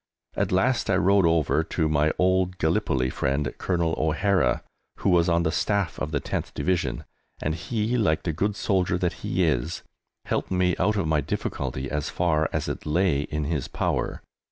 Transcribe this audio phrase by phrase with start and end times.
[0.35, 4.63] At last I rode over to my old Gallipoli friend, Colonel O'Hara,
[4.97, 7.03] who was on the Staff of the 10th Division,
[7.39, 9.83] and he, like the good soldier that he is,
[10.25, 14.23] helped me out of my difficulty as far as it lay in his power.